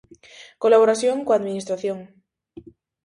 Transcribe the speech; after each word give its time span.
Colaboración 0.63 1.15
coa 1.25 1.37
Administración. 1.39 1.97